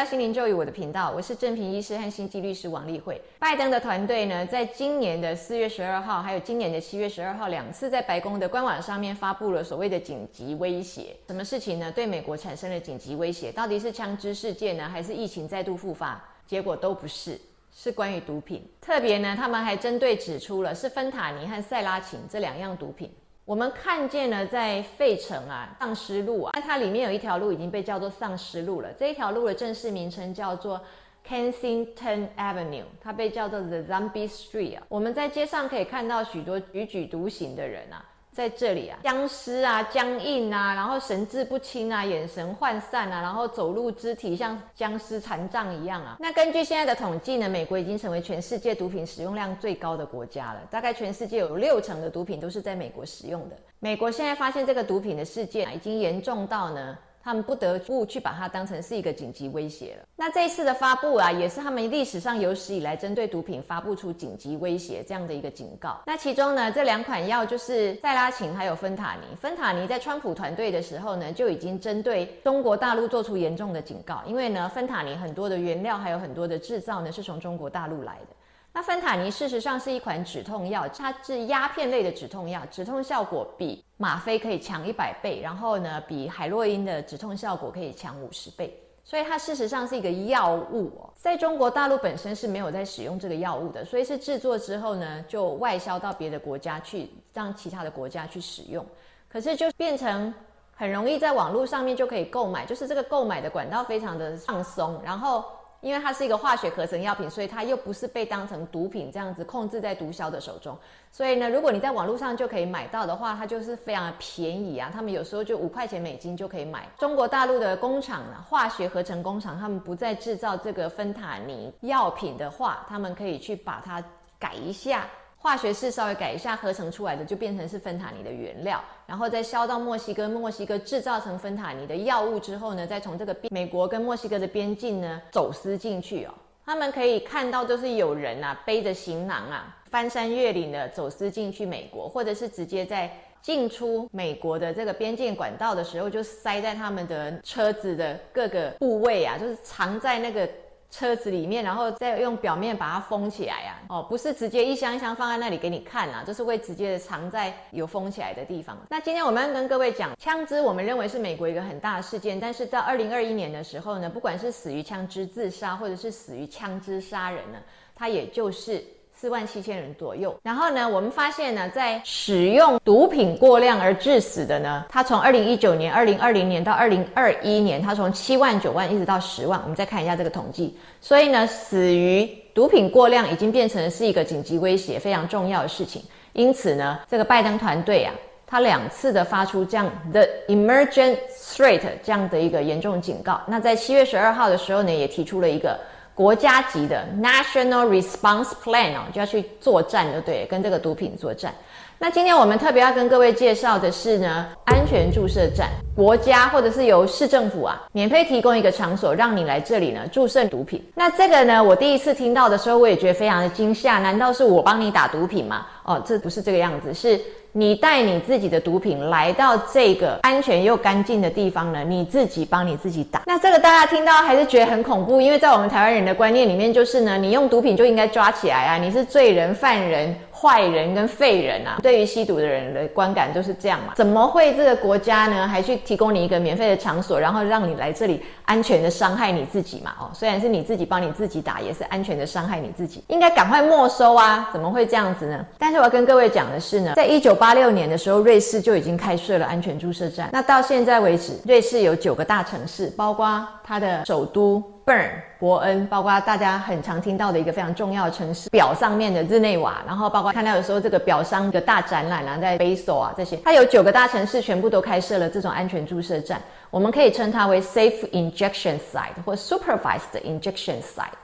[0.00, 3.20] 迎来到心灵咒语我的频道，我是正平医师和心机律师王丽慧。
[3.38, 11.14] 拜登的团队呢，在今年的四月十二号，还有今年的七月十二号两次，在白宫的官网上面发布了所谓的紧急威胁。
[11.26, 11.92] 什么事情呢？
[11.92, 16.18] 对美国产生了紧急威胁，到底是枪支事件呢，还是疫情再度复发？
[16.46, 17.38] 结果都不是，
[17.70, 18.66] 是关于毒品。
[18.80, 23.12] 特别呢，他们还针对指出了是芬塔尼和塞拉琴这两样毒品。
[23.50, 28.92] 我们看见了，在费城啊，丧尸路啊，那它里面有一条路已经被叫做丧尸路了。
[28.92, 30.80] 这一条路的正式名称叫做
[31.26, 34.84] Kensington Avenue，它被叫做 The Zombie Street 啊。
[34.88, 38.04] 我们在街上可以看到许多踽踽独行的人啊。
[38.32, 46.16] 在这里啊，僵尸啊，僵硬啊，然后神志不清啊，眼神涣散啊，然后走路肢体像僵尸残障一样啊。
[46.20, 50.60] 那根据现在的统计呢，美国已经成为全世界毒品使用量最高的国家了。
[50.70, 53.56] 大概全世界有六成的毒品都是在美国使用的。
[53.80, 56.96] 美国现在发现这个毒品的事件已经严重到呢。
[57.22, 60.06] 他们不得不去把它当成是一个紧急威胁了。
[60.16, 66.00] 那这一次的发布啊，也是他们历史上有史以来针对毒品发布出紧急威胁这样的一个警告。
[66.06, 69.36] 那其中呢，这两款药就是塞拉琴还有芬塔尼。
[69.40, 78.36] 芬塔尼在川普团队的时候呢，就已经针对中国大陆做出严重的警告，因为呢，芬塔尼很多的原料还有很多的制造呢，是从中国大陆来的。
[78.72, 91.10] 那芬塔尼事实上是一款止痛药，它是鸦片类的止痛药，止痛效果比吗啡可以强一百倍，然后呢，比海洛因的止痛效果可以强五十倍，所以它事实上是一个药物哦。
[91.16, 98.86] 在中国大陆本身是没有在使用这个药物的，所以是制作之后呢，就外销到别的国家去，让其他的国家去使用。
[99.28, 100.32] 可是就变成
[100.76, 105.44] 很容易在网络上面就可以购买，就是这个购买的管道非常的放松，然后。
[105.80, 110.76] 因为它是一个化学合成药品，所以它又不是被当成毒品这样子控制在毒枭的手中。
[111.10, 114.90] 所以呢，如果你在网络上就可以买到的话，它就是非常的便宜啊。
[114.92, 116.88] 他们有时候就五块钱美金就可以买。
[116.98, 124.02] 中国大陆的工厂呢，化学合成工厂，他们不再制造这个芬塔尼药品的话，他们可以去把它
[124.38, 125.06] 改一下。
[125.42, 128.78] 化学式稍微改一下，合成出来的就变成是芬塔尼的原料，
[129.10, 136.34] 然后再销到墨西哥，墨西哥制造成芬塔尼的药物之后呢，再从这个美国跟墨西哥的边境呢走私进去哦。
[136.64, 143.10] 他们可以看到，就是有人啊背着行囊啊，翻山越岭的走私进去美国，或者是直接在
[143.42, 150.48] 进出美国的这个边境管道的时候，就塞在他们的车子的各个部位啊，就是藏在那个。
[150.90, 153.80] 车子里面，然后再用表面把它封起来啊！
[153.88, 158.76] 哦，不是直接一箱一箱放在那里给你看啊，就是会直接的藏在有封起来的地方。
[158.88, 167.58] 那今天我们要跟各位讲枪支，我们认为是美国一个很大的事件，但是在二零二一年的时候呢，不管是死于枪支自杀，或者是死于枪支杀人呢，
[167.94, 168.84] 它也就是。
[169.20, 170.34] 四万七千人左右。
[170.42, 179.60] 然后呢，我们发现呢，在使用毒品过量而致死的呢，他从二零一九年、二零二零年到二零二一年，他从七万九万一直到十万。
[179.62, 180.74] 我们再看一下这个统计。
[181.02, 186.02] 所以呢，死于毒品过量已经变成是一个紧急威胁，非常重要的事情。
[186.32, 188.14] 因此呢，这个拜登团队啊，
[188.46, 193.38] 他两次的发出这样的 emergent threat 这样的一个严重警告。
[193.46, 195.78] 那在七月十二号的时候呢，也提出了一个。
[196.20, 201.50] 国家级的 National Response Plan 哦，就要去作战，就对，跟这个毒品作战。
[201.98, 210.84] 那今天我们特别要跟各位介绍的是呢，安全注射站，国家或者是由市政府啊，免费提供一个场所，让你来这里呢注射毒品。
[210.94, 213.98] 那这个呢，我第一次听到的时候，我也觉得非常的惊吓。
[213.98, 215.66] 难道是我帮你打毒品吗？
[215.84, 217.18] 哦，这不是这个样子，是。
[217.52, 221.82] 你带你自己的毒品来到这个安全又干净的地方呢？
[221.82, 223.22] 你自己帮你自己打。
[223.26, 230.14] 那这个大家听到还是觉得很恐怖，因为在我们台湾人的观念里面，就是呢，你用毒品就应该抓起来啊，你是罪人、犯人。
[230.40, 233.92] 坏人跟废人啊，对于吸毒的人的观感都是这样嘛？
[233.94, 239.92] 怎么会这个国家呢，还去提供你一个免费的场所，然后让你来这里安全的伤害你自己嘛？
[240.00, 244.48] 哦，虽然是你自己帮你自己打，也是安全的伤害你自己，应该赶快没收啊！
[244.50, 245.44] 怎么会这样子呢？
[245.58, 250.30] 但是我要跟各位讲的是呢，在一九八六年的时候，瑞士就已经开设了安全注射站。
[250.32, 254.62] 那到现在为止，瑞士有九个大城市，包括它的首都。
[254.84, 266.40] Bern 伯恩，包括大家很常听到的一个非常重要的城市表上面的日内瓦，然后包括看到有时候这个表商的大展览啊，在 Basel 啊这些，它有九个大城市全部都开设了这种安全注射站，
[266.70, 271.16] 我们可以称它为 Safe Injection Site 或 Supervised Injection Site，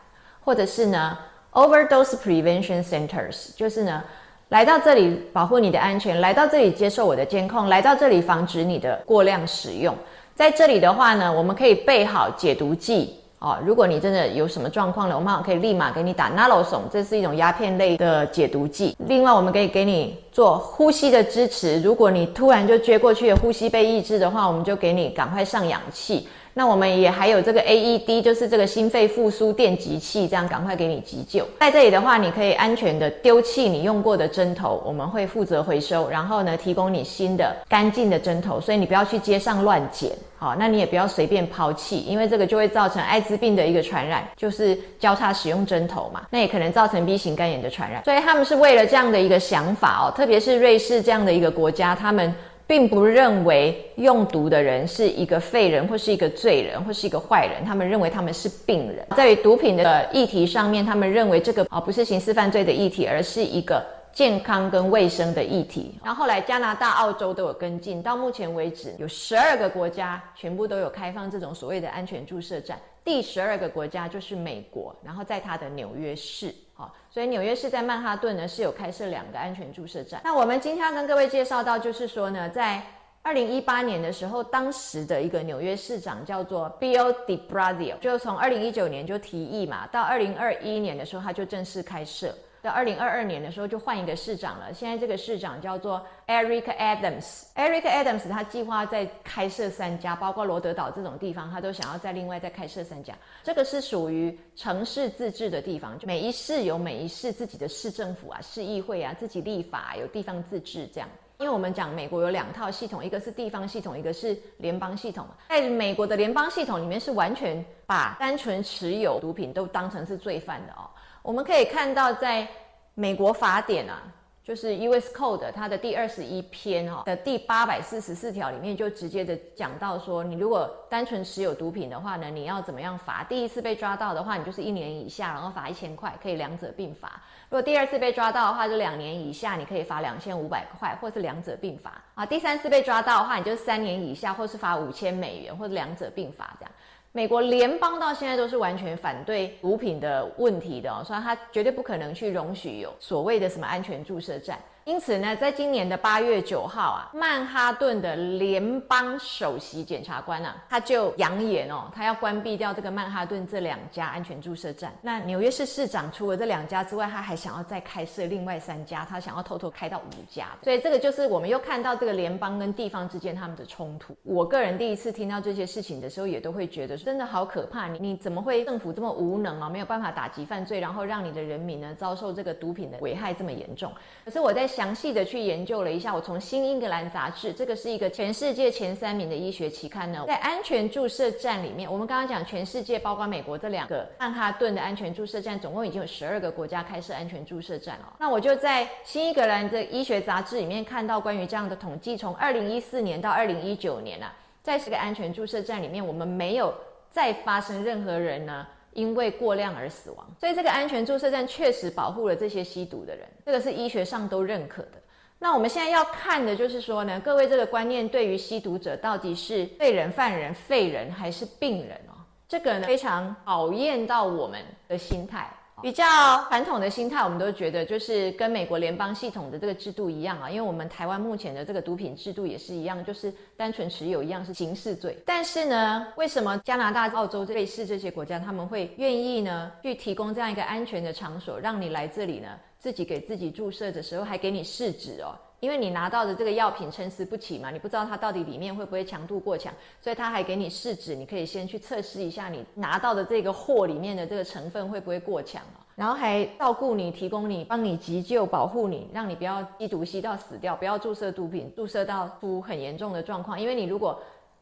[0.43, 1.19] 或者是呢
[1.53, 4.03] Overdose Prevention Centers，就是呢
[4.51, 9.95] 来到这里保护你的安全，来到这里接受我的监控，来到这里防止你的过量使用，
[10.35, 13.21] 在这里的话呢，我们可以备好解毒剂。
[13.39, 18.97] 哦，如果你真的有什么状况了，我们可以立马给你打 naloxone，这是一种鸦片类的解毒剂。
[19.07, 21.81] 另外，我们可以给你做呼吸的支持。
[21.83, 26.27] 如果你突然就撅过去，呼吸被抑制的话，我们就给你赶快上氧气。
[26.59, 31.47] 那我们也还有这个 AED，就是这个心肺复苏电极器，这样赶快给你急救。
[31.61, 38.59] 在这里的话，你可以安全的丢弃你用过的针头，我们会负责回收，然后呢，提供你新的干净的针头。
[38.59, 48.03] 所以你不要去街上乱捡，好，那你也不要随便抛弃，因为这个就会造成艾滋病的一个传染，就是交叉使用针头嘛，那也可能造成 B 型肝炎的传染。
[48.05, 52.35] 所以他们是为了这样的一个想法哦，特别是瑞士这样的一个国家，他们。
[52.67, 57.65] 并不认为用毒的人是一个废人，或是一个罪人，或是一个坏人。
[57.65, 59.07] 他们认为他们是病人。
[59.17, 63.85] 在于毒品的议题上面，他们认为这个啊不是刑事犯罪的议题，而是一个
[64.17, 66.01] 健康跟卫生的议题。
[66.03, 72.81] 然后后来加拿大、澳洲都有跟进，到目前为止有十二个国家全部都有开放这种所谓的安全注射站。
[73.05, 76.55] 第十二个国家就是美国，然后在它的纽约市。
[76.73, 80.19] 好，所以纽约市在曼哈顿呢是有开设两个安全注射站。
[80.25, 82.83] 那我们今天要跟各位介绍到，就是说呢，在
[83.21, 92.35] 二零一八年的时候，当时的一个纽约市长叫做 Bill De Blasio，就从二零一九年就提议嘛，到二零二一年的时候他就正式开设。
[92.67, 97.45] 到二零二二年的时候就换一个市长了，现在这个市长叫做 Eric Adams。
[97.55, 103.15] Eric Adams 他计划在开设三家，包括罗德岛这种地方，他都想要再另外再开设三家。
[103.45, 111.09] 这个是属于城市自治的地方，就每一市有每一市自己的市政府啊、市议会啊，自己立法有地方自治这样。
[111.39, 115.25] 因为我们讲美国有两套系统，一个是地方系统，一个是联邦系统。
[115.51, 120.91] 在美国的联邦系统里面是完全把单纯持有毒品都当成是罪犯的哦。
[121.27, 122.47] 我们可以看到，在
[122.95, 124.01] 美国法典啊，
[124.45, 125.13] 就是 U.S.
[125.13, 133.25] Code 它的第二十一篇哈的第八百四十四条里面，就直接的讲到说，你如果单纯持有毒品的话呢，你要怎么样罚？
[133.25, 137.21] 第一次被抓到的话，你就是一年以下，然后罚一千块，可以两者并罚。
[137.49, 142.25] 如果第二次被抓到的话，就两年以下，你可以罚两千五百块，或是两者并罚啊。
[142.25, 146.73] 第三次被抓到的话，你就三年以下，或是罚五千美元，或者两者并罚这样。
[147.17, 154.59] 美国联邦到现在都是完全反对毒品的问题的哦，所以他绝对不可能去容许有所谓的什么安全注射站。
[154.87, 164.95] 因此呢，在今年的八月九号啊，曼哈顿的联邦首席检察官啊，他就扬言哦，他要关闭掉这个曼哈顿这两家安全注射站。
[165.03, 170.47] 那纽约市市长除了这两家之外，他还想要再开设另外三家，他想要偷偷开到五家。
[170.63, 174.17] 所以这个就是我们又看到这个联邦跟地方之间他们的冲突。
[174.23, 177.89] 我个人第一次听到这些事情的时候，也都会觉得真的好可怕。
[177.89, 179.69] 你你怎么会政府这么无能啊？
[179.69, 183.93] 没有办法打击犯罪，然后让你的人民呢遭受这个毒品的危害这么严重？
[184.25, 184.65] 可是我在。
[184.77, 198.17] 详细的去研究了一下，我从《新英格兰杂志》，这个是一个全世界前三名的医学期刊呢，在安全注射站里面，我们刚刚讲全世界包括美国这两个曼哈顿的安全注射站，总共已经有十二个国家开设安全注射站了。
[198.19, 204.31] 那我就在《新英格兰的医学杂志》里面看到关于这样的统计，从二零一四年到二零一九年啊，
[204.63, 206.75] 在这个安全注射站里面，我们没有
[207.11, 208.67] 再发生任何人呢。
[208.97, 214.93] 因为过量而死亡，所以这个安全注射站确实保护了这些吸毒的人，这个是医学上都认可的。
[215.39, 222.17] 那我们现在要看的就是说呢，各位这个观念对于吸毒者到底是罪人、犯人、废人还是病人哦？
[222.49, 225.53] 这个呢非常考验到我们的心态。
[225.83, 226.05] 比较
[226.49, 235.17] 传统的心态，我们都觉得就是跟美国联邦系统的这个制度一样啊，因为我们台湾目前的这个毒品制度也是一样，就是单纯持有一样是刑事罪。
[235.27, 245.37] 但是呢，为什么加拿大、澳洲类似这些国家，他们会愿意呢去提供这样一个安全的场所，让你来这里呢自己给自己注射的时候还给你试纸哦？
[245.61, 264.21] 因为你拿到的这个药品参差不齐嘛，你不知道它到底里面会不会强度过强，所以他还给你试纸，你可以先去测试一下你拿到的这个货里面的这个成分会不会过强啊，然后还照顾你，提供你，帮你急救，保护你，让你不要吸毒吸到死掉，不要注射毒品，注射到出很严重的状况，因为你如果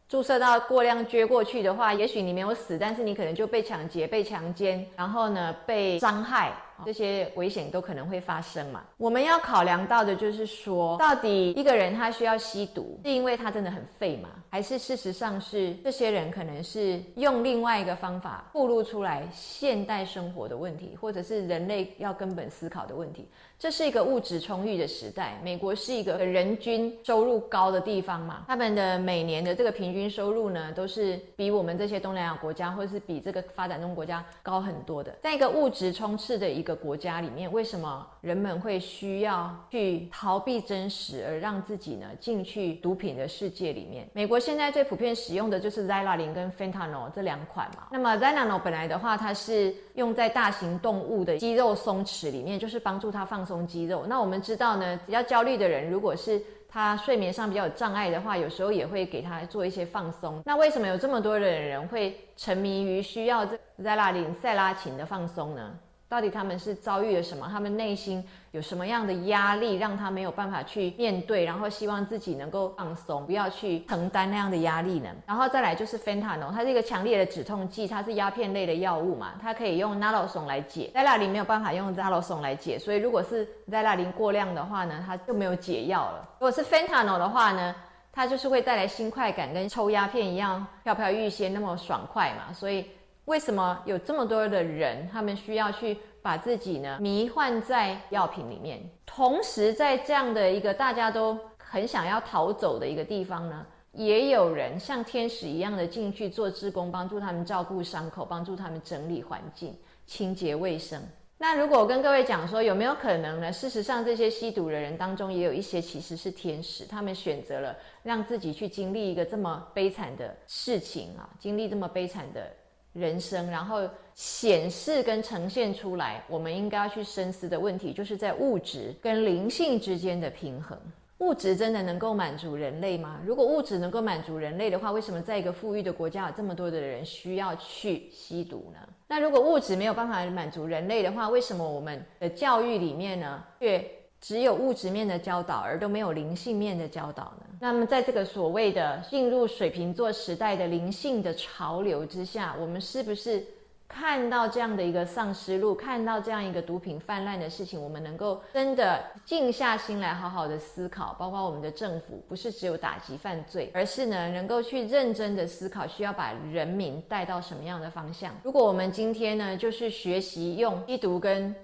[0.09, 6.53] 注射到过量撅过去的话，也许你没有死，但是你可能就被抢劫、被强奸，然后呢被伤害。
[6.85, 8.83] 这些危险都可能会发生嘛？
[8.97, 14.31] 我们要考量到的就是说，到底一个人他需要吸毒，是因为他真的很废吗？
[14.50, 23.28] 还是事实上是这些人可能是用另外一个方法暴露出来现代生活的问题，或者是人类要根本思考的问题？
[23.64, 28.44] 这是一个物质充裕的时代，美国是一个人均收入高的地方嘛？
[28.47, 35.16] 他们的每年的这个平均收入呢，都是比我们这些东南亚国家，或者是比这个发展中国家高很多的。
[35.23, 44.06] 在一个物质充斥的一个国家里面，为什么人们会需要去逃避真实，而让自己呢进去毒品的世界里面？
[44.12, 47.85] 美国现在最普遍使用的就是 z y l a l i n 跟 Fentanyl 这两款嘛。
[47.90, 54.05] 那么 z y l a l i n 本来的话，它是用在大型动物的肌肉松弛里面，就是帮助它放松肌肉。
[54.07, 60.43] 那我们知道呢，比较焦虑的人，如果是他睡眠上比较有障碍的话，有时候也会给他做一些放松。
[60.45, 65.79] 那为什么有这么多的人会沉迷于需要这塞拉林、赛拉琴的放松呢？
[66.08, 67.49] 到底他们是遭遇了什么？
[67.50, 75.11] 他们内心有什么样的压力，让他没有办法去面对，然后希望自己能够放松，不要去承担那样的压力呢？
[75.26, 86.28] 然后再来就是 fentanyl，它是一个强烈的止痛剂，它是鸦片类的药物嘛，它可以用 naloxone 来解，塞拉林没有办法用 naloxone 来解，所以如果是塞拉林过量的话呢，它就没有解药了。
[86.38, 87.75] 如果是 fentanyl 的话呢，
[88.12, 92.87] 它就是会带来新快感，跟抽鸦片一样飘飘欲仙，那么爽快嘛，所以。
[93.26, 98.83] 为什么有这么多的人，他们需要去把自己呢迷幻在药品里面？
[99.07, 109.75] 同时，在这样的一个大家都很想要逃走的一个地方呢，也有人像天使一样的进去做志工，帮助他们照顾伤口，帮助他们整理环境、
[110.07, 111.00] 清洁卫生。
[111.38, 113.50] 那如果我跟各位讲说，有没有可能呢？
[113.50, 122.50] 事实上，这些吸毒的人当中，也有一些其实是天使，他们选择了让自己去经历一个这么悲惨的事情啊，经历这么悲惨的。
[122.95, 130.79] 人生，然后显示跟呈现出来，我们应该要去深思的问题，就是在物质跟灵性之间的平衡。
[131.19, 133.21] 物质真的能够满足人类吗？
[133.25, 138.81] 如果物质能够满足人类的话，为什么在一个富裕的国家有这么多的人需要去吸毒呢？
[139.07, 143.89] 那如果物质没有办法满足人类的话，为什么我们的教育里面呢，却
[144.26, 147.45] 只有物质面的教导，而都没有灵性面的教导呢？
[147.61, 153.45] 那么，在这个所谓的进入水瓶座时代的灵性的潮流之下，我们是不是
[153.87, 168.35] 看到这样的一个丧失路，看到这样一个毒品泛滥的事情，我们能够真的静下心来，好好的思考，包括我们的政府，不是只有打击犯罪，而是呢，能够去认真的思考，需要把人民带到什么样的方向？
[168.43, 171.54] 如果我们今天呢，就是学习用吸毒跟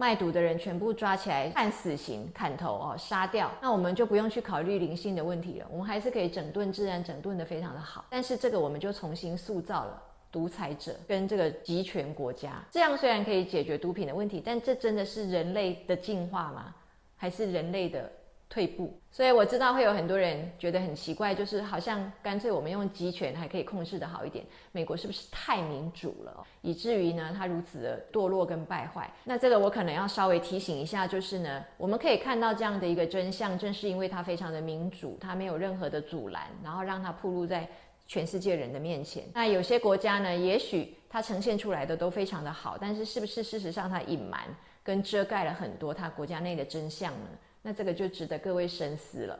[0.00, 5.66] 卖毒的人全部抓起来判死刑、砍头哦，杀掉，那我们就不用去考虑灵性的问题了。
[5.72, 8.04] 我们还是可以整顿治安，整顿的非常的好。
[8.08, 10.00] 但是这个我们就重新塑造了
[10.30, 12.64] 独裁者跟这个集权国家。
[12.70, 16.72] 这样虽然可以解决毒品的问题，但这真的是人类的进化吗？
[17.16, 18.08] 还是人类的？
[18.48, 24.44] 退步，所以我知道会有很多人觉得很奇怪，就是好像干脆我们用集权还可以控制的好一点。
[24.72, 29.10] 美国是不是太民主了，以至于呢它如此的堕落跟败坏？
[29.24, 37.68] 那这个我可能要稍微提醒一下，就是呢我们可以看到这样的一个真相，正是因为它非常的民主，它没有任何的阻拦，然后让它暴露在
[38.06, 39.24] 全世界人的面前。
[39.34, 44.40] 那有些国家呢，也许它呈现出来的都非常的好，但是是不是事实上它隐瞒
[44.82, 47.28] 跟遮盖了很多它国家内的真相呢？
[47.62, 49.38] 那这个就值得各位深思了。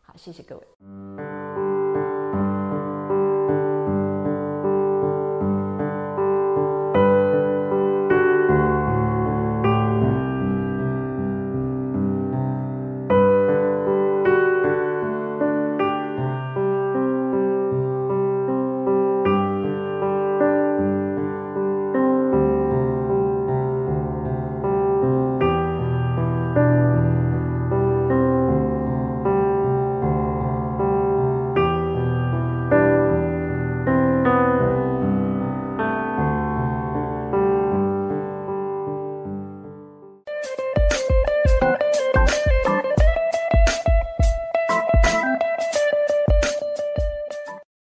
[0.00, 1.29] 好，谢谢各位。